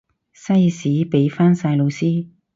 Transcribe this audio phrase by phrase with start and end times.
[0.33, 2.25] 西史畀返晒老師